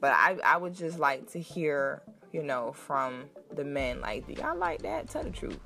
[0.00, 4.00] But I, I would just like to hear, you know, from the men.
[4.00, 5.08] Like, do y'all like that?
[5.08, 5.58] Tell the truth.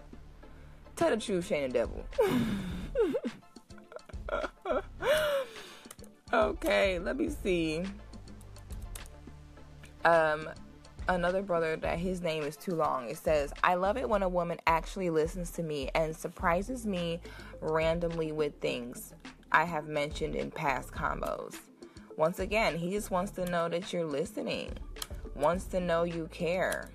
[0.97, 2.05] Tell the truth, Shane the devil.
[6.33, 7.85] okay, let me see.
[10.05, 10.49] Um,
[11.09, 13.09] another brother that his name is too long.
[13.09, 17.21] It says, I love it when a woman actually listens to me and surprises me
[17.61, 19.15] randomly with things
[19.51, 21.57] I have mentioned in past combos.
[22.17, 24.73] Once again, he just wants to know that you're listening,
[25.35, 26.91] wants to know you care.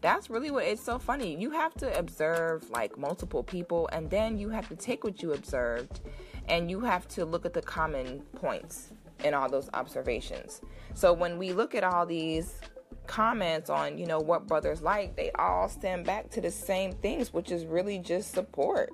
[0.00, 1.36] That's really what it's so funny.
[1.36, 5.32] You have to observe like multiple people, and then you have to take what you
[5.32, 6.00] observed
[6.48, 8.90] and you have to look at the common points
[9.24, 10.60] in all those observations.
[10.94, 12.60] So when we look at all these
[13.06, 17.32] comments on, you know, what brothers like, they all stem back to the same things,
[17.32, 18.90] which is really just support.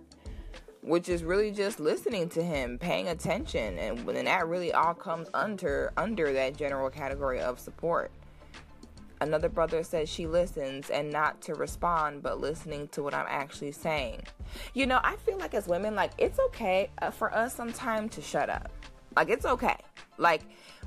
[0.82, 5.28] Which is really just listening to him, paying attention, and then that really all comes
[5.32, 8.10] under under that general category of support.
[9.22, 13.72] Another brother says she listens and not to respond, but listening to what I'm actually
[13.72, 14.24] saying.
[14.74, 18.20] You know, I feel like as women, like it's okay uh, for us sometimes to
[18.20, 18.70] shut up.
[19.16, 19.76] Like it's okay.
[20.18, 20.42] Like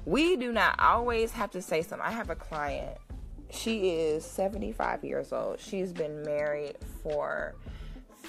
[0.05, 2.07] we do not always have to say something.
[2.07, 2.97] I have a client.
[3.49, 5.59] She is 75 years old.
[5.59, 7.55] She's been married for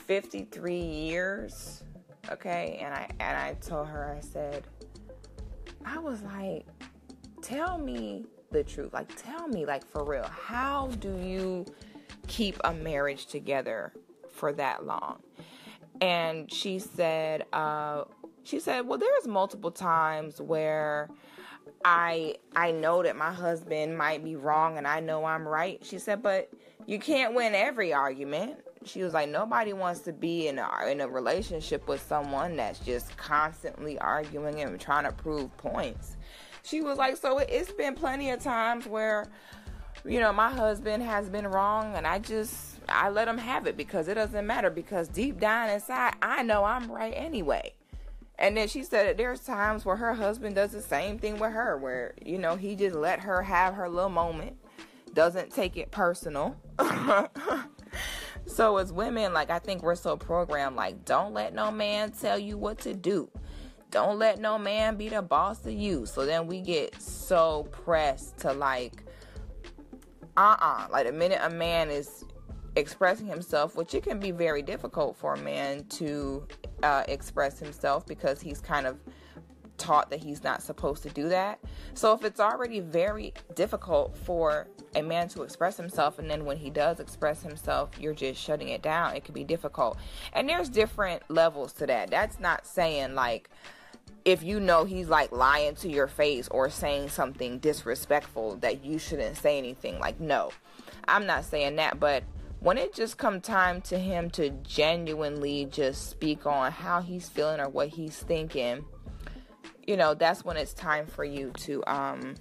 [0.06, 1.82] 53 years.
[2.30, 2.78] Okay?
[2.82, 4.64] And I and I told her I said
[5.84, 6.66] I was like
[7.42, 8.92] tell me the truth.
[8.92, 10.24] Like tell me like for real.
[10.24, 11.66] How do you
[12.26, 13.92] keep a marriage together
[14.30, 15.20] for that long?
[16.00, 18.04] And she said uh
[18.48, 21.11] she said, "Well, there's multiple times where
[21.84, 25.98] I I know that my husband might be wrong and I know I'm right." She
[25.98, 26.48] said, "But
[26.87, 31.02] you can't win every argument." She was like, "Nobody wants to be in a in
[31.02, 36.16] a relationship with someone that's just constantly arguing and trying to prove points."
[36.62, 39.26] She was like, "So it's been plenty of times where
[40.04, 43.76] you know, my husband has been wrong and I just I let him have it
[43.76, 47.74] because it doesn't matter because deep down inside I know I'm right anyway."
[48.38, 51.53] And then she said that there's times where her husband does the same thing with
[51.53, 54.57] her, where, you know, he just let her have her little moment,
[55.12, 56.57] doesn't take it personal.
[58.46, 62.38] so, as women, like, I think we're so programmed, like, don't let no man tell
[62.38, 63.29] you what to do.
[63.90, 66.07] Don't let no man be the boss of you.
[66.07, 69.03] So then we get so pressed to, like,
[70.37, 70.85] uh uh-uh.
[70.85, 72.24] uh Like, the minute a man is
[72.78, 76.46] expressing himself, which it can be very difficult for a man to
[76.82, 78.98] uh, express himself because he's kind of
[79.78, 81.60] taught that he's not supposed to do that.
[81.94, 86.56] So if it's already very difficult for a man to express himself and then when
[86.56, 89.98] he does express himself, you're just shutting it down, it can be difficult.
[90.32, 92.10] And there's different levels to that.
[92.10, 93.50] That's not saying like
[94.24, 98.98] if you know he's like lying to your face or saying something disrespectful that you
[98.98, 99.98] shouldn't say anything.
[99.98, 100.50] Like no.
[101.06, 102.24] I'm not saying that, but
[102.60, 107.60] when it just come time to him to genuinely just speak on how he's feeling
[107.60, 108.84] or what he's thinking
[109.86, 112.34] you know that's when it's time for you to um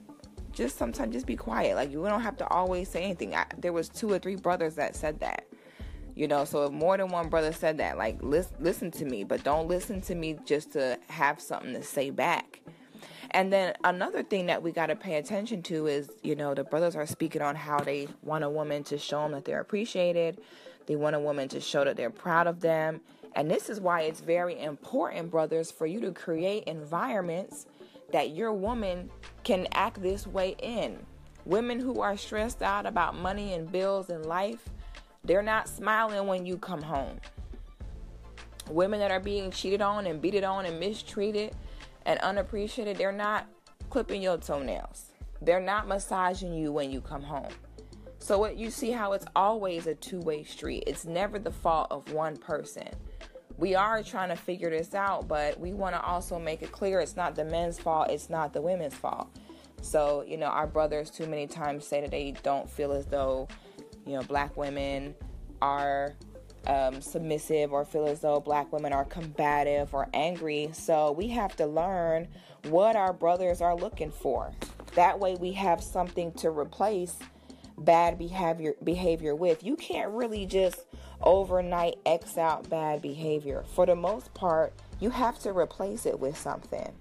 [0.58, 1.76] just sometimes just be quiet.
[1.76, 3.36] Like you don't have to always say anything.
[3.36, 5.46] I, there was two or three brothers that said that
[6.16, 9.24] you know so if more than one brother said that like listen, listen to me
[9.24, 12.60] but don't listen to me just to have something to say back
[13.32, 16.64] and then another thing that we got to pay attention to is, you know, the
[16.64, 20.40] brothers are speaking on how they want a woman to show them that they're appreciated.
[20.86, 23.02] They want a woman to show that they're proud of them.
[23.36, 27.66] And this is why it's very important, brothers, for you to create environments
[28.12, 29.10] that your woman
[29.44, 31.06] can act this way in.
[31.46, 34.70] Women who are stressed out about money and bills and life,
[35.24, 37.20] they're not smiling when you come home.
[38.70, 41.54] Women that are being cheated on and beaten on and mistreated
[42.08, 43.46] and unappreciated, they're not
[43.90, 45.12] clipping your toenails.
[45.42, 47.52] They're not massaging you when you come home.
[48.18, 50.86] So what you see how it's always a two-way street.
[50.88, 52.90] It's never the fault of one person.
[53.58, 57.00] We are trying to figure this out, but we want to also make it clear
[57.00, 59.30] it's not the men's fault, it's not the women's fault.
[59.82, 63.48] So, you know, our brothers too many times say that they don't feel as though,
[64.06, 65.14] you know, black women
[65.62, 66.16] are
[66.68, 70.70] um, submissive or feel as though black women are combative or angry.
[70.74, 72.28] So we have to learn
[72.64, 74.52] what our brothers are looking for.
[74.96, 77.18] That way we have something to replace
[77.80, 79.64] bad behavior behavior with.
[79.64, 80.86] You can't really just
[81.22, 83.64] overnight X out bad behavior.
[83.74, 86.92] For the most part, you have to replace it with something.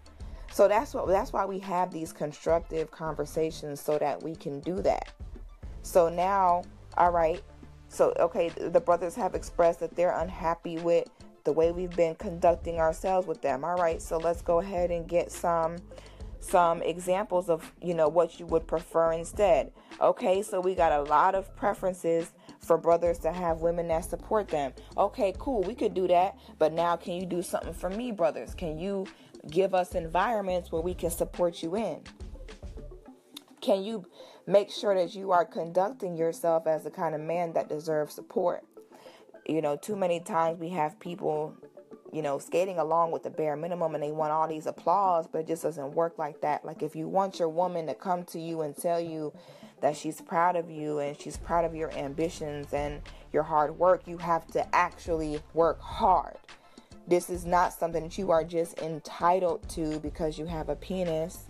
[0.52, 4.76] So that's what that's why we have these constructive conversations so that we can do
[4.82, 5.12] that.
[5.82, 6.62] So now,
[6.96, 7.42] all right,
[7.88, 11.08] so okay, the brothers have expressed that they're unhappy with
[11.44, 13.64] the way we've been conducting ourselves with them.
[13.64, 15.76] All right, so let's go ahead and get some
[16.40, 19.72] some examples of, you know, what you would prefer instead.
[20.00, 24.48] Okay, so we got a lot of preferences for brothers to have women that support
[24.48, 24.72] them.
[24.96, 28.54] Okay, cool, we could do that, but now can you do something for me, brothers?
[28.54, 29.06] Can you
[29.50, 32.02] give us environments where we can support you in?
[33.66, 34.06] Can you
[34.46, 38.64] make sure that you are conducting yourself as the kind of man that deserves support?
[39.44, 41.52] You know, too many times we have people,
[42.12, 45.38] you know, skating along with the bare minimum and they want all these applause, but
[45.38, 46.64] it just doesn't work like that.
[46.64, 49.32] Like, if you want your woman to come to you and tell you
[49.80, 53.02] that she's proud of you and she's proud of your ambitions and
[53.32, 56.36] your hard work, you have to actually work hard.
[57.08, 61.46] This is not something that you are just entitled to because you have a penis.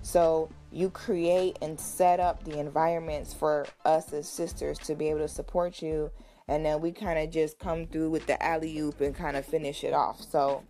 [0.00, 5.20] So you create and set up the environments for us as sisters to be able
[5.20, 6.10] to support you.
[6.46, 9.44] And then we kind of just come through with the alley oop and kind of
[9.44, 10.20] finish it off.
[10.20, 10.62] So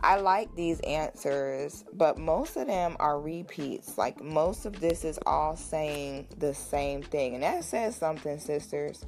[0.00, 3.96] I like these answers, but most of them are repeats.
[3.96, 7.34] Like most of this is all saying the same thing.
[7.34, 9.04] And that says something, sisters.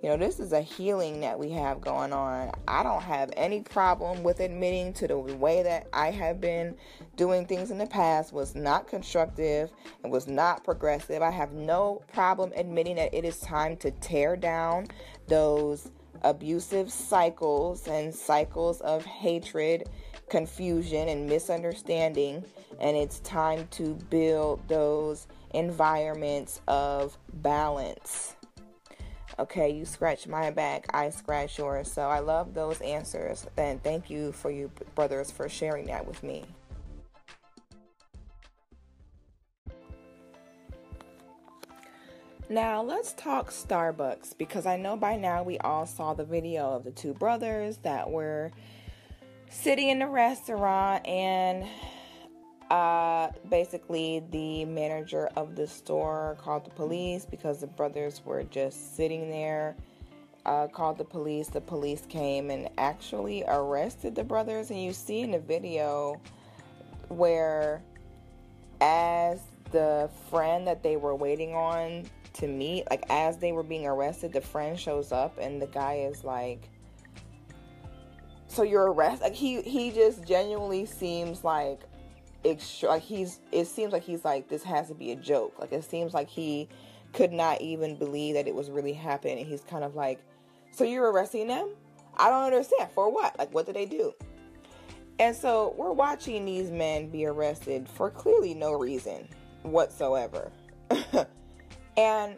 [0.00, 2.52] You know, this is a healing that we have going on.
[2.68, 6.76] I don't have any problem with admitting to the way that I have been
[7.16, 9.70] doing things in the past was not constructive
[10.04, 11.20] and was not progressive.
[11.20, 14.86] I have no problem admitting that it is time to tear down
[15.26, 15.90] those
[16.22, 19.88] abusive cycles and cycles of hatred,
[20.28, 22.44] confusion, and misunderstanding.
[22.78, 28.36] And it's time to build those environments of balance.
[29.38, 31.90] Okay, you scratch my back, I scratch yours.
[31.90, 33.46] So I love those answers.
[33.56, 36.44] And thank you for you brothers for sharing that with me.
[42.50, 46.82] Now, let's talk Starbucks because I know by now we all saw the video of
[46.82, 48.52] the two brothers that were
[49.50, 51.68] sitting in the restaurant and
[52.70, 58.96] uh, basically, the manager of the store called the police because the brothers were just
[58.96, 59.74] sitting there.
[60.46, 61.48] Uh, called the police.
[61.48, 64.70] The police came and actually arrested the brothers.
[64.70, 66.18] And you see in the video
[67.08, 67.82] where,
[68.80, 69.40] as
[69.72, 72.04] the friend that they were waiting on
[72.34, 75.96] to meet, like as they were being arrested, the friend shows up and the guy
[75.96, 76.70] is like,
[78.46, 81.80] "So you're arrested?" Like he he just genuinely seems like
[82.44, 85.58] extra like he's it seems like he's like this has to be a joke.
[85.58, 86.68] Like it seems like he
[87.12, 89.44] could not even believe that it was really happening.
[89.44, 90.20] He's kind of like
[90.70, 91.70] so you're arresting them?
[92.16, 92.90] I don't understand.
[92.94, 93.38] For what?
[93.38, 94.14] Like what did they do?
[95.18, 99.28] And so we're watching these men be arrested for clearly no reason
[99.62, 100.52] whatsoever.
[101.98, 102.36] And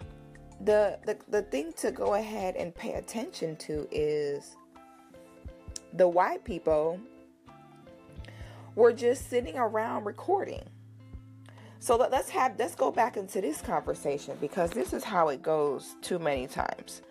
[0.64, 4.56] the, the the thing to go ahead and pay attention to is
[5.92, 6.98] the white people
[8.74, 10.62] were just sitting around recording.
[11.78, 15.96] So let's have let's go back into this conversation because this is how it goes
[16.02, 17.02] too many times.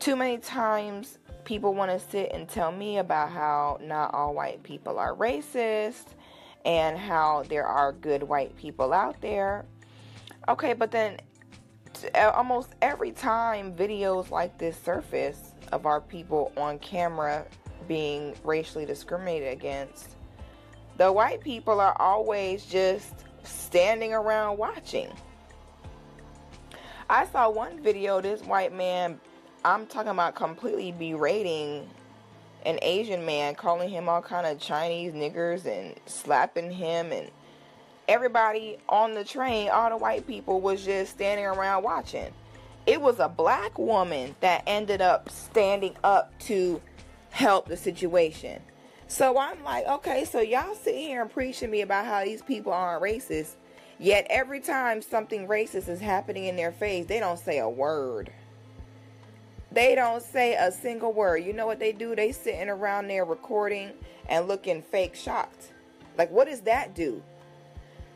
[0.00, 4.62] Too many times people want to sit and tell me about how not all white
[4.64, 6.14] people are racist
[6.64, 9.64] and how there are good white people out there.
[10.48, 11.18] Okay, but then
[12.14, 17.46] uh, almost every time videos like this surface of our people on camera
[17.88, 20.16] being racially discriminated against,
[20.98, 23.12] the white people are always just
[23.44, 25.08] standing around watching.
[27.08, 29.20] I saw one video, this white man,
[29.64, 31.88] I'm talking about completely berating
[32.64, 37.30] an Asian man, calling him all kind of Chinese niggers and slapping him and
[38.08, 42.32] everybody on the train, all the white people was just standing around watching.
[42.86, 46.80] It was a black woman that ended up standing up to
[47.30, 48.60] help the situation.
[49.12, 52.72] So I'm like, okay, so y'all sit here and preaching me about how these people
[52.72, 53.56] aren't racist,
[53.98, 58.32] yet every time something racist is happening in their face, they don't say a word.
[59.70, 61.44] They don't say a single word.
[61.44, 62.16] You know what they do?
[62.16, 63.90] They sitting around there recording
[64.30, 65.72] and looking fake shocked.
[66.16, 67.22] Like what does that do?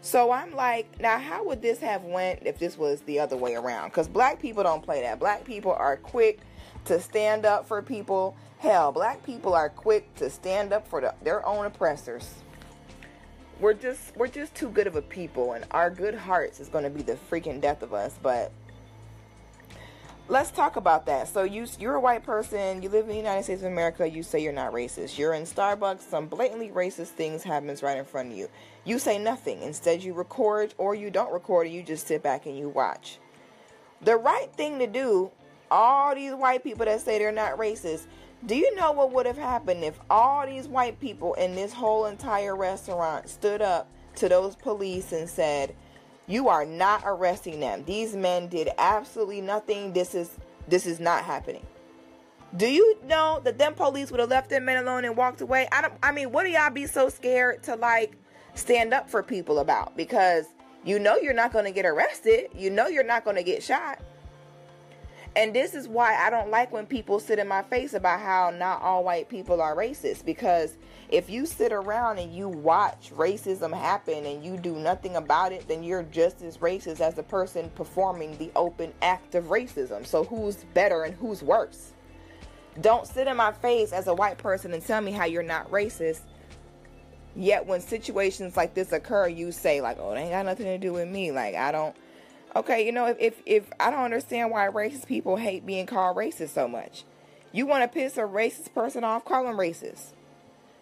[0.01, 3.55] So I'm like, now how would this have went if this was the other way
[3.55, 3.92] around?
[3.92, 5.18] Cuz black people don't play that.
[5.18, 6.40] Black people are quick
[6.87, 8.37] to stand up for people.
[8.59, 12.34] Hell, black people are quick to stand up for the, their own oppressors.
[13.61, 16.84] We're just we're just too good of a people and our good hearts is going
[16.84, 18.53] to be the freaking death of us, but
[20.28, 21.28] let's talk about that.
[21.28, 24.22] So you you're a white person, you live in the United States of America, you
[24.22, 25.16] say you're not racist.
[25.16, 28.49] You're in Starbucks, some blatantly racist things happens right in front of you.
[28.84, 29.62] You say nothing.
[29.62, 33.18] Instead you record or you don't record you just sit back and you watch.
[34.03, 35.30] The right thing to do,
[35.70, 38.06] all these white people that say they're not racist,
[38.44, 42.06] do you know what would have happened if all these white people in this whole
[42.06, 45.74] entire restaurant stood up to those police and said,
[46.26, 47.84] you are not arresting them.
[47.84, 49.92] These men did absolutely nothing.
[49.92, 50.30] This is
[50.68, 51.64] this is not happening.
[52.56, 55.68] Do you know that them police would have left them men alone and walked away?
[55.70, 58.16] I don't I mean, what do y'all be so scared to like
[58.54, 59.96] stand up for people about?
[59.96, 60.46] Because
[60.84, 62.48] you know you're not going to get arrested.
[62.54, 64.00] You know you're not going to get shot.
[65.37, 68.49] And this is why I don't like when people sit in my face about how
[68.49, 70.78] not all white people are racist because
[71.11, 75.68] if you sit around and you watch racism happen and you do nothing about it,
[75.68, 80.07] then you're just as racist as the person performing the open act of racism.
[80.07, 81.93] So who's better and who's worse?
[82.80, 85.70] Don't sit in my face as a white person and tell me how you're not
[85.70, 86.20] racist.
[87.34, 90.78] Yet when situations like this occur, you say like, "Oh, it ain't got nothing to
[90.78, 91.95] do with me." Like I don't.
[92.55, 96.16] Okay, you know, if if, if I don't understand why racist people hate being called
[96.16, 97.05] racist so much,
[97.53, 100.12] you want to piss a racist person off, call them racist.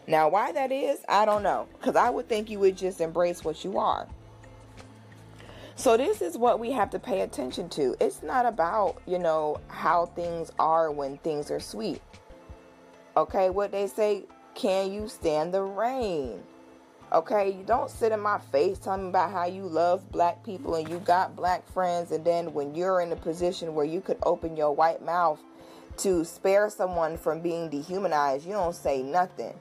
[0.07, 1.67] Now, why that is, I don't know.
[1.79, 4.07] Because I would think you would just embrace what you are.
[5.77, 7.97] So, this is what we have to pay attention to.
[8.01, 12.01] It's not about, you know, how things are when things are sweet.
[13.17, 16.43] Okay, what they say, can you stand the rain?
[17.15, 20.75] Okay, you don't sit in my face telling me about how you love black people
[20.75, 24.19] and you got black friends, and then when you're in a position where you could
[24.25, 25.39] open your white mouth
[25.99, 29.55] to spare someone from being dehumanized, you don't say nothing.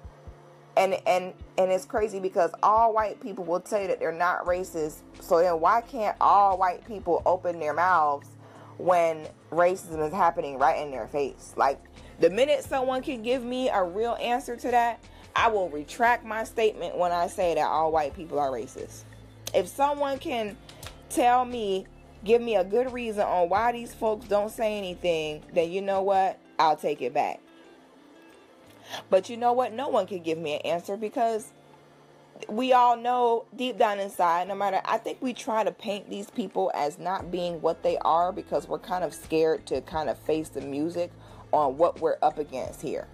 [0.77, 4.45] And and and it's crazy because all white people will tell you that they're not
[4.47, 5.01] racist.
[5.19, 8.29] So then why can't all white people open their mouths
[8.79, 11.53] when racism is happening right in their face?
[11.55, 11.79] Like
[12.19, 15.03] the minute someone can give me a real answer to that
[15.35, 19.03] i will retract my statement when i say that all white people are racist
[19.53, 20.57] if someone can
[21.09, 21.85] tell me
[22.23, 26.01] give me a good reason on why these folks don't say anything then you know
[26.01, 27.39] what i'll take it back
[29.09, 29.73] but you know what?
[29.73, 31.51] No one can give me an answer because
[32.49, 36.29] we all know deep down inside, no matter, I think we try to paint these
[36.29, 40.17] people as not being what they are because we're kind of scared to kind of
[40.17, 41.11] face the music
[41.51, 43.07] on what we're up against here.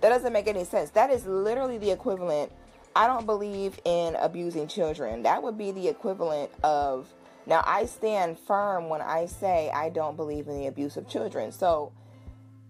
[0.00, 0.90] That doesn't make any sense.
[0.90, 2.52] That is literally the equivalent.
[2.96, 5.22] I don't believe in abusing children.
[5.22, 7.12] That would be the equivalent of.
[7.46, 11.52] Now, I stand firm when I say I don't believe in the abuse of children.
[11.52, 11.92] So,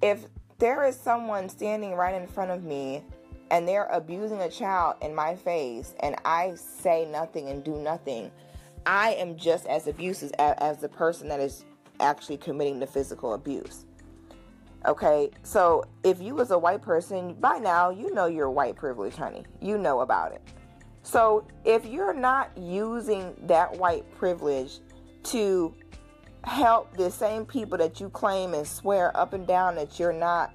[0.00, 0.26] if
[0.58, 3.02] there is someone standing right in front of me
[3.50, 8.30] and they're abusing a child in my face and I say nothing and do nothing,
[8.86, 11.64] I am just as abusive as, as the person that is
[11.98, 13.84] actually committing the physical abuse.
[14.86, 19.14] Okay, so if you was a white person, by now you know you're white privilege,
[19.14, 19.44] honey.
[19.60, 20.40] You know about it.
[21.02, 24.78] So if you're not using that white privilege
[25.24, 25.74] to
[26.44, 30.54] help the same people that you claim and swear up and down that you're not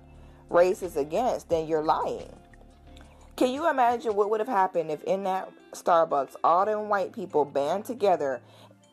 [0.50, 2.30] racist against, then you're lying.
[3.36, 7.44] Can you imagine what would have happened if in that Starbucks all them white people
[7.46, 8.42] band together,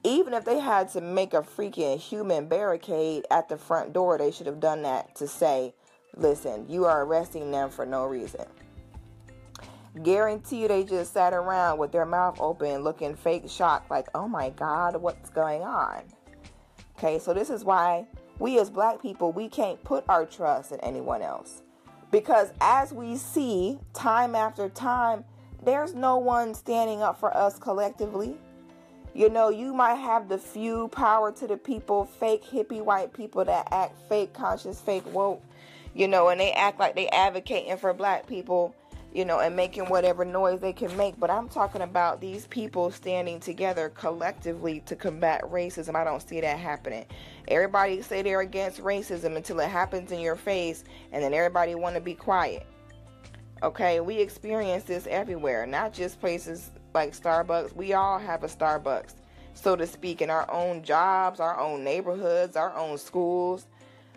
[0.04, 4.30] even if they had to make a freaking human barricade at the front door, they
[4.30, 5.74] should have done that to say,
[6.16, 8.46] listen, you are arresting them for no reason.
[10.02, 14.26] Guarantee you they just sat around with their mouth open looking fake shocked, like, oh
[14.26, 16.02] my God, what's going on?
[16.98, 18.06] Okay, so this is why
[18.38, 21.62] we as black people, we can't put our trust in anyone else.
[22.10, 25.24] Because as we see time after time,
[25.62, 28.36] there's no one standing up for us collectively.
[29.14, 33.44] You know, you might have the few power to the people, fake hippie white people
[33.44, 35.42] that act fake conscious, fake woke,
[35.94, 38.74] you know, and they act like they advocating for black people.
[39.12, 41.18] you know, and making whatever noise they can make.
[41.18, 45.94] But I'm talking about these people standing together collectively to combat racism.
[45.94, 47.04] I don't see that happening.
[47.48, 51.94] Everybody say they're against racism until it happens in your face, and then everybody want
[51.96, 52.66] to be quiet.
[53.62, 57.74] Okay, we experience this everywhere, not just places like Starbucks.
[57.74, 59.14] We all have a Starbucks,
[59.54, 63.66] so to speak, in our own jobs, our own neighborhoods, our own schools.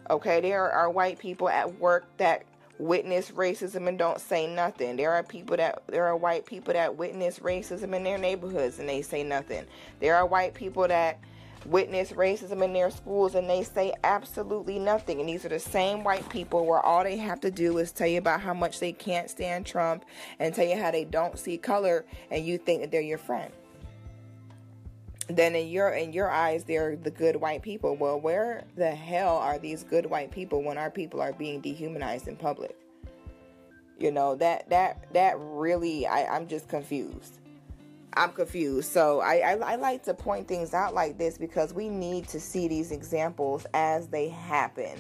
[0.10, 2.44] Okay, there are white people at work that
[2.78, 4.96] witness racism and don't say nothing.
[4.98, 8.88] There are people that there are white people that witness racism in their neighborhoods and
[8.88, 9.66] they say nothing.
[10.00, 11.20] There are white people that
[11.66, 15.20] witness racism in their schools and they say absolutely nothing.
[15.20, 18.08] And these are the same white people where all they have to do is tell
[18.08, 20.06] you about how much they can't stand Trump
[20.40, 23.52] and tell you how they don't see color and you think that they're your friend.
[25.28, 27.96] Then in your in your eyes they're the good white people.
[27.96, 32.28] Well where the hell are these good white people when our people are being dehumanized
[32.28, 32.76] in public?
[33.98, 37.40] You know that that that really I, i'm just confused
[38.16, 41.90] i'm confused so I, I i like to point things out like this because we
[41.90, 45.00] need to see these examples as they happen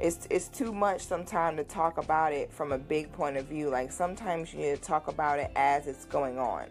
[0.00, 3.68] it's it's too much sometimes to talk about it from a big point of view
[3.68, 6.66] like sometimes you need to talk about it as it's going on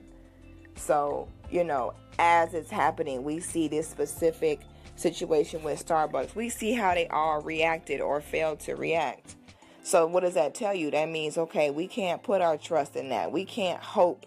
[0.75, 4.61] so you know, as it's happening, we see this specific
[4.95, 6.35] situation with Starbucks.
[6.35, 9.35] We see how they all reacted or failed to react.
[9.83, 10.91] So, what does that tell you?
[10.91, 13.31] That means, okay, we can't put our trust in that.
[13.31, 14.25] We can't hope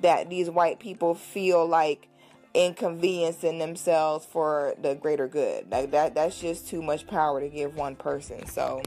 [0.00, 2.08] that these white people feel like
[2.54, 5.70] inconveniencing themselves for the greater good.
[5.70, 8.46] Like that that's just too much power to give one person.
[8.46, 8.82] So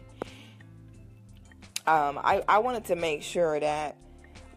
[1.85, 3.95] um, I, I wanted to make sure that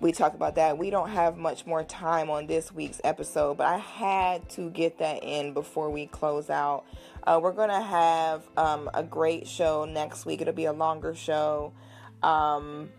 [0.01, 0.79] we talk about that.
[0.79, 4.99] We don't have much more time on this week's episode, but I had to get
[4.99, 6.85] that in before we close out.
[7.23, 10.41] Uh, we're going to have um, a great show next week.
[10.41, 11.73] It'll be a longer show.
[12.23, 12.91] Um,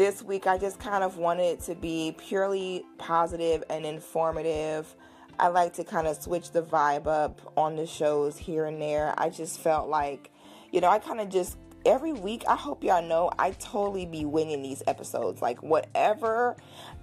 [0.00, 4.96] this week, I just kind of wanted to be purely positive and informative.
[5.38, 9.12] I like to kind of switch the vibe up on the shows here and there.
[9.18, 10.30] I just felt like,
[10.72, 14.24] you know, I kind of just every week, I hope y'all know I totally be
[14.24, 15.42] winning these episodes.
[15.42, 16.56] Like, whatever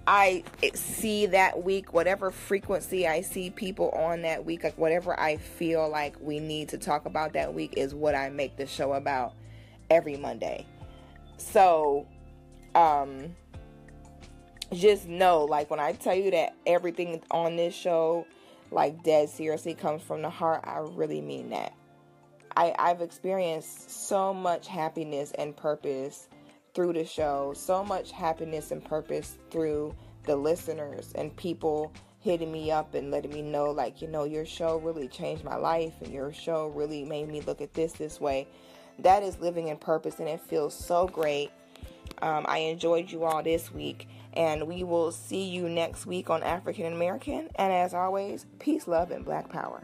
[0.08, 0.42] I
[0.74, 5.88] see that week, whatever frequency I see people on that week, like, whatever I feel
[5.88, 9.34] like we need to talk about that week is what I make the show about
[9.88, 10.66] every Monday.
[11.36, 12.08] So,
[12.74, 13.34] um,
[14.72, 18.26] just know, like, when I tell you that everything on this show,
[18.70, 21.72] like, dead seriously comes from the heart, I really mean that.
[22.56, 26.28] I, I've experienced so much happiness and purpose
[26.74, 29.94] through the show, so much happiness and purpose through
[30.24, 34.44] the listeners and people hitting me up and letting me know, like, you know, your
[34.44, 38.20] show really changed my life and your show really made me look at this this
[38.20, 38.46] way.
[38.98, 41.50] That is living in purpose and it feels so great.
[42.22, 46.42] Um, I enjoyed you all this week, and we will see you next week on
[46.42, 47.48] African American.
[47.56, 49.82] And as always, peace, love, and black power.